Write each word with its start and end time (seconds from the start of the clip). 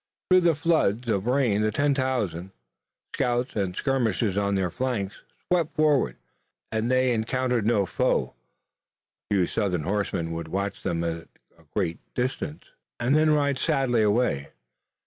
Through 0.31 0.41
the 0.41 0.55
floods 0.55 1.07
of 1.09 1.27
rain 1.27 1.61
the 1.61 1.69
ten 1.71 1.93
thousand, 1.93 2.53
scouts 3.13 3.55
and 3.55 3.75
skirmishers 3.75 4.35
on 4.35 4.55
their 4.55 4.71
flanks, 4.71 5.21
swept 5.47 5.75
southward, 5.77 6.15
and 6.71 6.89
they 6.89 7.11
encountered 7.13 7.67
no 7.67 7.85
foe. 7.85 8.33
A 9.29 9.35
few 9.35 9.45
Southern 9.45 9.83
horsemen 9.83 10.31
would 10.31 10.47
watch 10.47 10.81
them 10.81 11.03
at 11.03 11.27
a 11.55 11.65
great 11.75 11.99
distance 12.15 12.63
and 12.99 13.13
then 13.13 13.29
ride 13.29 13.59
sadly 13.59 14.01
away. 14.01 14.49